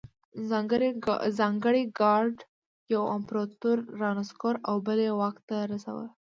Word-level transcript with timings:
ځانګړي 1.39 1.81
ګارډ 1.99 2.35
یو 2.93 3.03
امپرتور 3.15 3.77
رانسکور 4.01 4.55
او 4.69 4.75
بل 4.85 4.99
یې 5.05 5.11
واک 5.19 5.37
ته 5.47 5.57
رساوه 5.71 6.07